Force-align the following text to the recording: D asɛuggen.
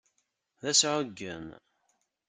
D 0.61 0.65
asɛuggen. 0.71 1.45